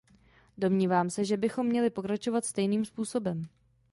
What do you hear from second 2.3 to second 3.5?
stejným způsobem.